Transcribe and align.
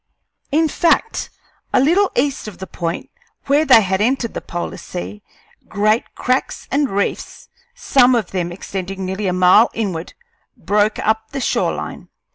In 0.51 0.67
fact, 0.67 1.29
a 1.71 1.79
little 1.79 2.11
east 2.15 2.47
of 2.47 2.57
the 2.57 2.65
point 2.65 3.11
where 3.45 3.65
they 3.65 3.81
had 3.83 4.01
entered 4.01 4.33
the 4.33 4.41
polar 4.41 4.77
sea 4.77 5.21
great 5.69 6.15
cracks 6.15 6.67
and 6.71 6.89
reefs, 6.89 7.49
some 7.75 8.15
of 8.15 8.31
them 8.31 8.51
extending 8.51 9.05
nearly 9.05 9.27
a 9.27 9.31
mile 9.33 9.69
inward, 9.75 10.15
broke 10.57 10.97
up 10.97 11.29
the 11.29 11.39
shore 11.39 11.75
line. 11.75 12.09